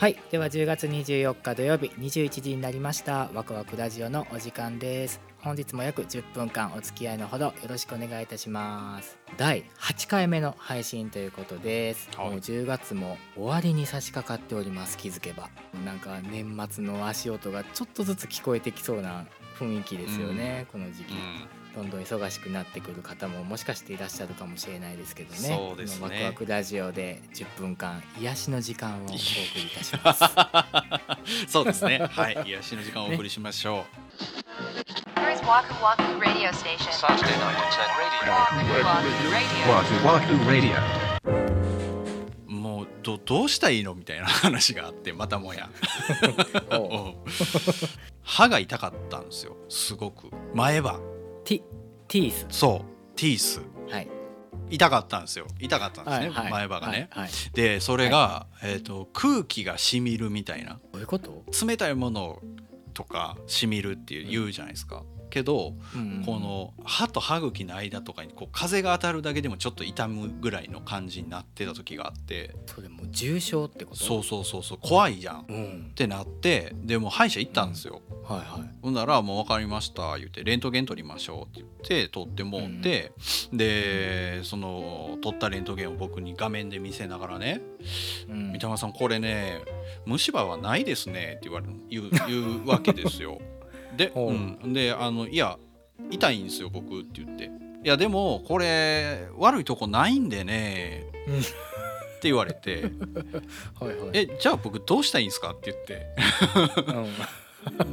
[0.00, 0.16] はい。
[0.30, 3.28] では10月24日土曜日21時になりました。
[3.34, 5.20] ワクワクラジオのお時間です。
[5.42, 9.18] 本日も約10分間お付き合いのほどよろしくお願いいたします。
[9.36, 12.30] 第8回目の配信ということです、はい。
[12.30, 15.50] もう10月も終わりに差し掛かっております気づけば。
[15.84, 19.26] なんか年末の足音がちょっとずつ聞こえてきそうな
[19.58, 21.12] 雰囲気ですよね、この時期、
[21.74, 30.24] どんどん忙しくなってくる方ももしかしていらっしゃるかもしれないですけどねそうですねワクワクラジオで10分間癒しの時間をお送りいたします
[31.50, 31.98] そうですね。
[32.10, 33.84] はい、癒しの時間をお送りしましょ
[35.16, 36.90] Here's Waku Waku Radio Station.
[36.92, 38.32] Saturday night at 10 radio.
[38.32, 39.64] Waku Waku Radio.
[39.70, 40.74] Wahoo Wahoo Radio.
[42.48, 42.50] う。
[42.52, 43.94] もうどどうしたらいいの？
[43.94, 45.68] みたいな話があってまたもや。
[48.22, 49.56] 歯が痛かったんですよ。
[49.68, 50.98] すごく前歯。
[51.44, 51.62] ティ
[52.08, 53.16] ティースそう。
[53.16, 54.08] ティースはい
[54.70, 55.46] 痛かったんですよ。
[55.58, 56.28] 痛かったんですね。
[56.28, 57.08] はいはい前歯がね。
[57.10, 60.80] はいはいでそれが、えっ、と空気がしみるみたいな。
[60.92, 62.40] どういうこと、冷たいもの
[62.94, 65.02] とかしみるっていう言うじゃないですか。
[65.30, 72.54] けどうんこの歯と歯茎の間とかにこう風が当たるだけでもちょっと痛むぐらいの感じになってた時があって。
[72.66, 73.96] それもう重症ってこと？
[73.96, 74.78] そうそうそうそう。
[74.80, 75.40] 怖いじゃん。
[75.40, 75.92] っうん。
[75.94, 78.70] てなってでもう歯医者行ったんですよ、はいはい。
[78.82, 83.12] ほんなら「もう分かりました」言って「レントゲン取りましょう」って言って取ってもうて、
[83.52, 87.60] でその取ったレントゲンを僕に画面で見せながらね
[88.28, 89.60] うん三田村さんこれね
[90.06, 93.40] 虫歯はないですねって言われる言う言うわけですよ。
[93.96, 94.30] で,、ほう。
[94.30, 95.58] うん、であのいや
[96.10, 97.50] 痛いんですよ僕って言って
[97.84, 101.42] 「いやでもこれ悪いとこないんでね」うんっ
[102.22, 102.82] て言われて。
[103.80, 106.06] はいはい「えじゃあ僕どうしたらいいんですか?」って言って。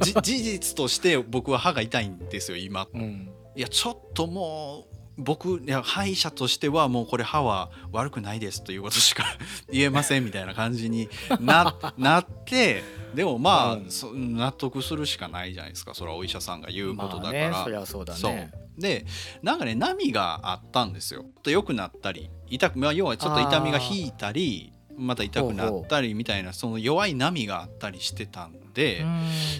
[0.00, 2.88] じ事実として僕は歯が痛いんですよ今。
[2.92, 3.30] うんうん。
[3.56, 9.24] いやちょっともう僕いや歯医者としてはもうこれ歯は悪くないですということしか
[9.70, 11.08] 言えませんみたいな感じに
[11.40, 17.50] な なってでもまあ、うんそ納得するしかないじゃないですかそれはお医者さんが言うことだから。
[17.50, 19.06] まあねそりゃそうだねで
[19.42, 21.22] なんかね波があったんですよ。
[21.22, 29.04] ちょっと良くなったり痛く、まあ、要はちょっと痛みが引いたりまた痛くなったりみたいなその弱い波があったりしてたんで。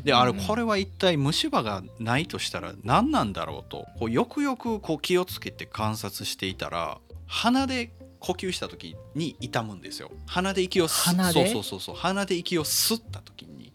[0.05, 10.11] であれこれは一体虫歯がないとしたら何なんだろうとこうよくよくこう気をつけて観察していたら鼻で呼吸した時に痛むんですよ。
[10.27, 11.33] 鼻で息を吸鼻で？
[11.33, 11.97] そうそうそうそう。
[11.97, 13.73] 鼻で息を吸った時に。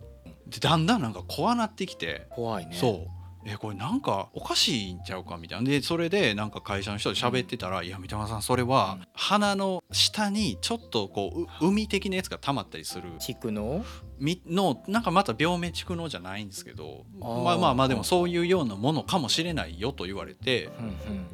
[0.47, 2.75] でだんだんなんか怖なってきて、怖いね。
[2.75, 3.11] そう
[3.45, 5.37] えこれなんかおかしいんちゃうか？
[5.37, 5.69] みたいな。
[5.69, 9.07] でそれでなんか会社の人で喋ってたら「いや三玉さんそれはうん。
[9.13, 11.31] 鼻の下にちょっとこ
[11.61, 13.09] うう海的なやつが溜まったりする。
[13.19, 13.83] 蓄能
[14.19, 17.05] みのなんかまた病名蓄能じゃないんですけど。
[17.19, 20.69] まあまあまあでもそういうようなものかもしれないよと言われて。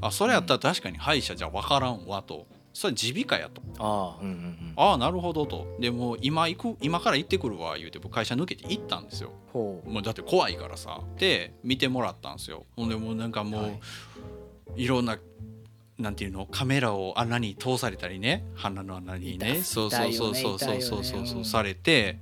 [0.01, 3.61] あそれやったら確かに歯医者じゃ分からんわとそれ耳鼻科やと。
[3.79, 4.73] ああうんうんうん。
[4.75, 5.75] ああなるほどと。
[5.79, 9.31] でもう今行く今から行ってくるわ言うて僕会社抜けて行ったんですよ。
[9.53, 11.01] もうだって怖いからさ。
[11.17, 12.65] で見てもらったんですよ。
[12.75, 13.79] ほんでもうなんかもう、はい。
[14.83, 15.17] い、ろんな
[15.97, 18.45] なんていうのカメラを穴に通されたりね。
[18.55, 19.57] 鼻の穴にね。
[19.57, 22.19] 痛そうそうそうそうそうそうそうそうされて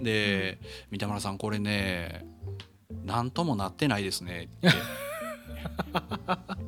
[0.00, 0.58] で
[0.90, 2.26] 「三田村さんこれね
[3.04, 4.68] 何ともなってないですね」って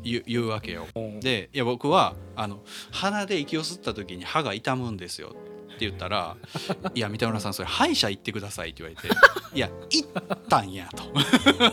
[0.02, 0.86] 言う 言うわけよ。
[1.20, 5.34] でいや僕はあの鼻で息を吸った時に歯が痛むんですよ
[5.74, 6.36] って言ったら
[6.94, 9.14] 「いや三田村さんそれ歯医者行ってください」って言われて
[9.54, 11.04] 「いや行ったんや」と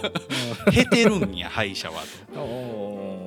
[0.71, 2.03] 「へてるんや歯医者は」
[2.33, 3.25] と。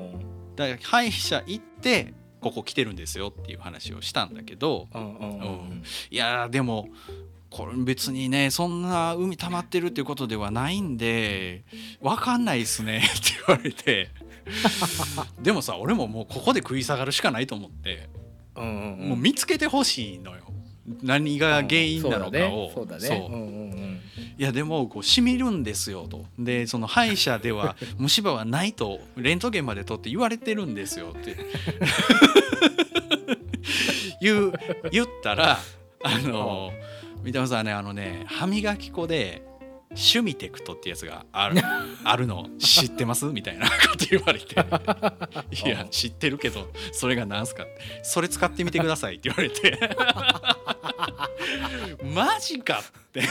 [0.57, 5.41] だから歯医者行ってここ来てるんですよっていう話をしたんだけどうんうんうん。
[5.41, 5.45] う
[5.75, 5.83] ん。
[6.11, 6.89] いやーでも
[7.51, 11.65] これ別にねそんな海溜まってるっていうことではないんで
[12.03, 14.11] 分かんないっすね って言われて。
[15.43, 18.09] でもさ俺ももうここで食い下がるしかないと思って、
[18.57, 19.09] うんうんうん。
[19.11, 20.45] もう見つけてほしいのよ。
[21.03, 22.71] 何が原因なのかを。
[22.75, 23.07] そうだね。
[23.07, 23.11] そう。
[23.11, 23.21] だね。
[23.21, 24.01] そううんうんうん。
[24.39, 26.07] いやでもこうしみるんですよ。
[26.09, 31.37] とでその歯医者では 虫歯はないとレントゲンまで取って言われてるんですよって。
[34.21, 34.53] 言う
[34.91, 35.59] 言ったら
[36.03, 36.73] あの
[37.29, 37.73] 三田さんね。
[37.73, 39.43] あのね歯磨き粉で
[39.95, 41.61] シュミテクトってやつがある。
[42.05, 42.47] あるの。
[42.59, 43.27] 知ってます？
[43.27, 44.55] みたいなこと言われて
[45.67, 47.67] 「いや知ってるけどそれが何すか?」
[48.03, 49.79] それ使ってみてください」って言われて。
[52.03, 53.23] マジかって。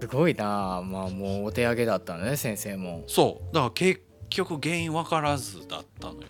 [0.00, 0.82] すごいな。
[0.82, 3.04] まあもうお手上げだったのね先生も。
[3.06, 3.54] そう。
[3.54, 4.00] だから結
[4.30, 6.28] 局原因分からずだったのよ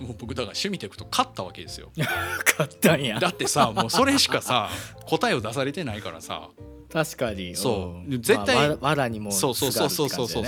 [0.00, 1.90] もう僕だから趣味テクと勝ったわけですよ。
[2.56, 3.18] 買ったんや。
[3.18, 4.70] だってさもうそれしかさ
[5.06, 6.50] 答えを出されてないからさ。
[6.92, 7.54] 確かに。
[7.54, 8.14] そう。
[8.14, 8.22] うん。
[8.22, 10.28] 絶対まあわ藁にもそうそうそうそうそう。
[10.28, 10.44] そう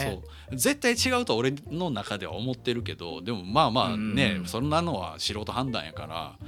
[0.52, 4.46] 絶対違うと俺の中では思ってるけどでもまあまあね、うん。
[4.46, 6.38] そんなのは素人判断やから、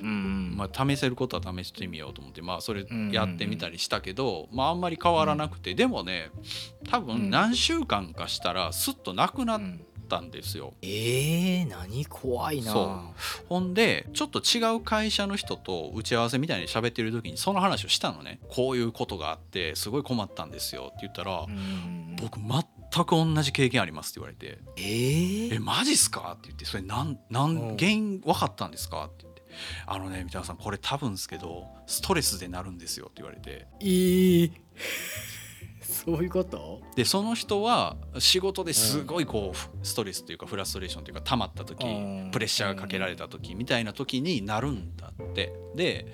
[0.00, 0.08] うん。
[0.08, 6.30] うんまあ、試せることは試してみようと思ってまあそれんやってみたりしたけど、まああんまり変わらなくて、でもね
[6.90, 10.74] 多分何週間かしたらスッとなくなっうんたんですよ。
[10.82, 12.72] えー、何怖いな。
[12.72, 13.00] そ
[13.48, 18.40] ほんでちょっと違う会社の人と打ち合わせみたいに喋ってる時にその話をしたのね。
[18.50, 20.88] こういうことがあってすごい困ったんですよ。
[20.88, 22.16] って言ったら、うん。
[22.20, 24.58] 僕全く同じ経験ありますって言われて。
[24.76, 24.80] え
[25.50, 25.54] 「ー？
[25.54, 27.72] えマジっすか?」って言って「それなんなうん。
[27.74, 29.42] ん原因分かったんですか?」って言って
[29.86, 33.66] 「あのね三田さんこれ多分ですけどストレスでなるんですよ」って言われて。
[33.80, 34.52] えー、
[36.04, 36.80] そういうこと？
[36.96, 42.30] でその人は仕事ですごいこうストレスというかフラストレーションというか溜まった時うん。
[42.32, 45.52] プレッシャーがかけられた時みたいな時になるんだって。
[45.76, 46.06] で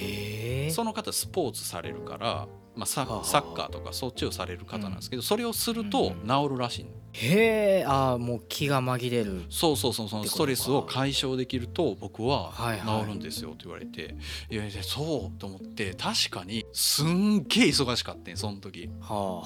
[0.00, 0.68] え。
[0.70, 6.90] ー、その方スポーツされるから、まあ、サッカーとかそっちをされる方なんですけどそれをすると治るらしいの。
[7.18, 9.44] へえああもう気が紛れる。
[9.48, 13.00] そうそうそうそのストレスを解消できると僕ははいはい。
[13.04, 14.14] 治るんですよって言われて
[14.50, 18.90] いやいやそうと思って確かにすんげえ忙しかったんその時。
[19.00, 19.42] はあはあは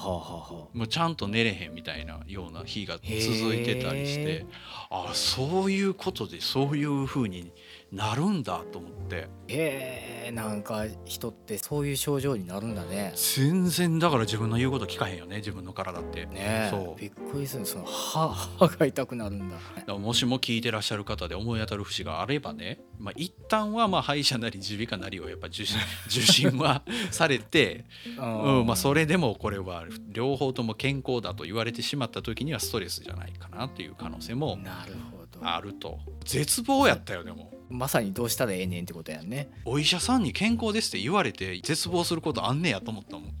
[0.51, 4.45] あはもうちゃんと寝れへんみたいなような日が続いてたりしへて
[4.89, 7.53] あそういうことでそういう風に
[7.91, 9.27] なるんだと思って。
[9.49, 13.13] へえなんか人ってそういう症状になるんだね。
[13.15, 16.25] 全然だから自分の言うこと聞かへんよね自分の体って。
[16.25, 16.99] ねえそう。
[16.99, 17.85] びっくりするその。
[17.85, 19.55] 歯 歯が痛くなるんだ。
[19.55, 25.77] だからもしも聞いてらっしゃる方で思い当たる節があればね、まあ、一旦はまあ歯医者なり耳鼻科なりをやっぱ受診
[26.07, 27.85] 受診はされて、
[28.17, 35.45] うんまあ、それでもこれは両方とも健康だと言われてしまった時にはストレスじゃないかなっていう可能性もなるほど。
[35.45, 35.99] あると。
[36.23, 39.49] 絶望やったよでもまさにどうしたらええねんってことやんね。
[39.65, 43.31] お医者さんに健康ですって言われて絶望することあんねやと思ったもん。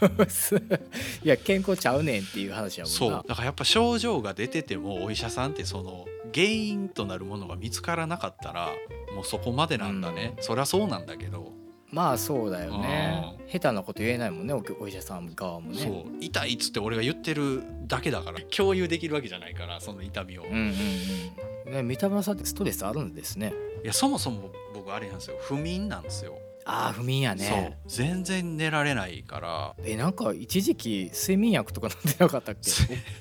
[1.24, 2.98] いや健康ちゃうねんっていう話やもんな。
[2.98, 3.10] そう。
[3.28, 8.70] だからやっぱ症状が出ててもお医者さんってその原因となるものが見つからなかったら
[9.14, 11.52] もうそこまでなんだね、そりゃそうなんだけど、
[11.90, 13.36] まあそうだよね。
[13.52, 15.78] 下手なこと言えないもんねおお医者さん側もね。
[15.78, 16.04] そう。
[16.20, 23.52] 痛いっつって俺が言ってるだけだから共有できるわけじゃないからその痛みを、いうんうんうんね三田村さんってストレスあるんですね。
[23.84, 25.36] やそもそも僕あれなんですよ。
[25.40, 27.78] 不眠なんですよ、ああ不眠やね。
[27.88, 28.06] そう。
[28.06, 29.74] 全然寝られないから。
[29.84, 32.70] えなんか一時期睡眠薬とか飲んでなかったっけ？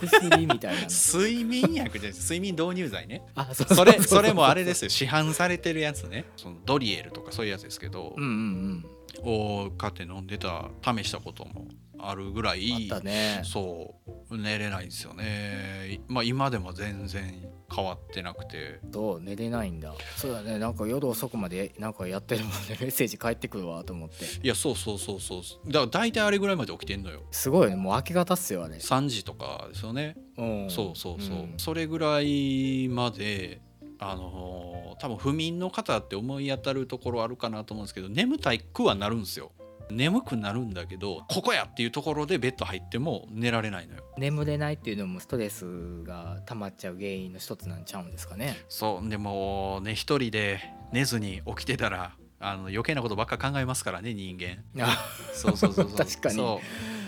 [0.04, 0.88] お薬みたいなの。
[0.92, 3.24] 睡眠薬で睡眠導入剤ね。
[3.36, 4.90] あそそれそれもあれですすよ。
[4.90, 6.26] 市販されてるやつね。
[6.36, 8.86] そのドリエルとかそういうやつですけど、うんうんうん
[9.24, 11.68] を買って飲んでた試したことも
[12.02, 13.42] あるぐらいあったね。
[13.44, 13.96] そ
[14.30, 16.02] う寝れないんですよね。
[16.08, 18.80] まあ今でも全然変わってなくて。
[18.92, 19.94] と寝れないんだ。
[20.16, 20.60] そうだね。
[20.60, 24.26] なんか夜遅くまでなんかやってるもんね メッセージ返ってくるわと思って。
[24.44, 25.42] いやそうそうそうそう。
[25.68, 27.24] だから大体あれぐらいまで起きてんのよ。
[27.32, 27.76] すごいよね。
[27.76, 31.54] もう明け方っすよあれ、3時とかですよね、うん、そうそうそう、ん。
[31.58, 33.62] それぐらいまで
[34.00, 39.52] あのー多分不眠の方って思い当たるところあるかなと思うんですけど眠たくはなるんですよ。
[39.92, 44.04] 眠くなるんだけどここやっていうところでベッド入っても寝られないのよ。
[44.18, 48.58] 眠れないっていうのもストレスが溜まっちゃう原因の一つなんちゃうんですかね。
[48.68, 49.10] そう。
[49.10, 50.60] でもね一人で
[50.92, 52.12] 寝ずに起きてたら
[52.42, 54.64] あの余計なことばっか考えますからね人間。
[54.86, 54.98] あ
[55.34, 55.96] そうそうそうそう。
[55.98, 56.36] 確かに。
[56.36, 56.99] そう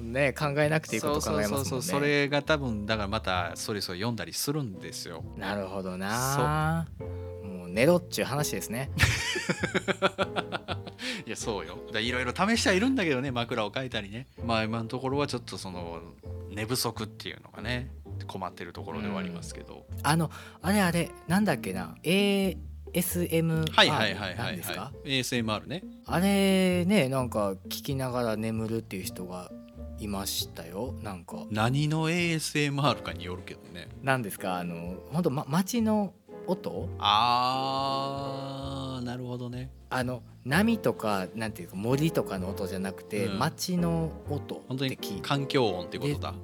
[0.00, 1.64] ね考えなくていいこと考えますもんね。
[1.64, 5.24] そうそうそうそれが多分だからまたストレスを読んだりするんですよ。
[5.36, 6.86] なるほどな。
[7.42, 8.90] もう寝ろっちゅう話ですね。
[11.26, 11.78] いやそうよ。
[12.00, 14.26] いろいろ試してはいるんだけどね枕を変えたりね。
[14.44, 16.00] まあ今のところはちょっとその
[16.50, 17.90] 寝不足っていうのがね
[18.26, 20.30] 困ってるところではありますけど、あの
[20.62, 21.94] あれあれなんだっけな。
[22.02, 24.80] ASMR はいはいはいはいなんですか？
[24.80, 25.82] はい ASMR ね。
[26.06, 29.50] あれねなんか聞きながら眠るっていう人が
[30.00, 30.94] いましたよ。
[31.02, 31.44] なんか。
[31.50, 33.88] 何の ASMR かによるけどね。
[34.02, 34.56] なんですか？
[34.56, 36.12] あの本当ま街の
[36.46, 36.88] 音？
[36.98, 39.70] あーなるほどね。
[39.90, 43.38] あの波とかなんていうか森とかの音じゃなくて、うん。
[43.38, 46.34] 街の音って本当に聞い環境音ってことだ。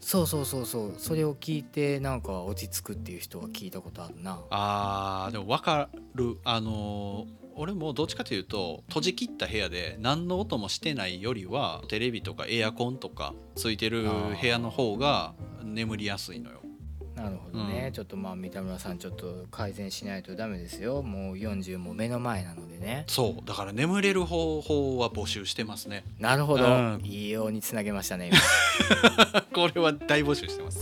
[0.00, 0.94] そうそうそうそう。
[0.98, 4.40] それを聞いてなんか落ち着くっていう人は聞いたことあるな。
[4.50, 6.38] あーでも分かる。
[6.44, 14.04] あのー俺もどっちかというと閉じ切った部屋で何の音もしてないよりはテレビとかエアコンとかついてる
[14.40, 16.60] 部屋の方が眠りやすいのよ。
[17.14, 17.92] なるほどね、うん。
[17.92, 21.02] ちょっとまあ三田村さんちょっと改善しないとダメですよ。
[21.02, 23.04] もう40も目の前なのでね。
[23.06, 23.46] そう。
[23.46, 26.04] だから眠れる方法は募集してますね。
[26.18, 27.00] なるほど、うん。
[27.04, 29.42] いいようにつなげましたね 今。
[29.52, 30.80] これは大募集してます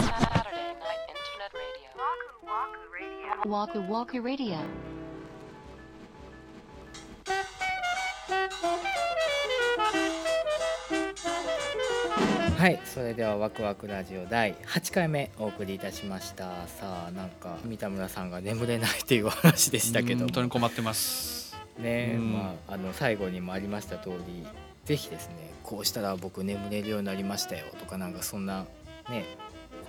[12.60, 12.78] はい。
[12.84, 16.44] それではワクワクラジオ第8回目お送りいたしました。
[16.68, 21.56] さあなんか三田村さんが眠れないというお話でしたけど本当に困ってます。
[21.78, 22.34] ねうん。
[22.34, 24.46] まああの最後にもありました通り
[24.84, 28.66] ぜひですねこうしたら僕眠れるようになりましたよとかなんかそんな
[29.08, 29.24] ね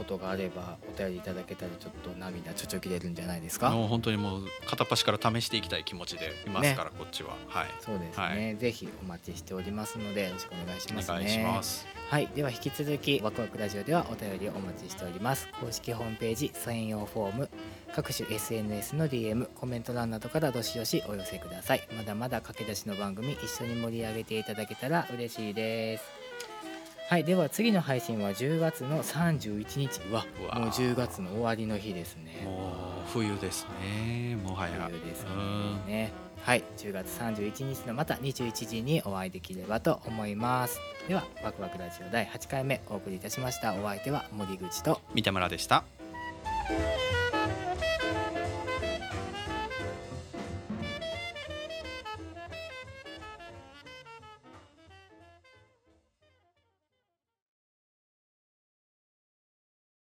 [0.02, 3.70] ことがあればお便りいただけたらちょっと涙ちょちょ切れるんじゃないですか？
[3.70, 7.36] もう本当にもう片っ端から試していきたい気持ちでいますから、こっちは。
[7.48, 7.68] はい。
[7.80, 8.58] そうですね、はい。
[8.58, 11.18] ぜひお待ちしておりますのでよろしくお願いしますね。
[11.18, 11.86] お願いします。
[12.10, 15.48] はい、では引き続きワクワクラジオではお便りをお待ちしております。
[15.62, 17.50] 公式ホームページ専用フォーム
[17.96, 21.88] 各種 SNS の DM コメント欄などからどしどしお寄せください。
[21.96, 26.21] まだまだ駆け出しの番組一緒に盛り上げていただけたら嬉しいです
[27.12, 30.00] はいでは次の配信は10月の31日。
[30.10, 30.60] うわうわ。
[30.60, 32.42] もう10月の終わりの日ですね。
[32.46, 32.72] も
[33.06, 34.88] う冬ですねもはや。
[34.90, 35.82] 冬ですうん。
[35.86, 40.80] ねはい10月31日のまた21時にお会いできればと思います。
[41.10, 43.74] ではワクワクラジオ第8回目お送りいたしました。
[43.74, 45.02] お相手は森口と。
[45.14, 45.84] 三田村でした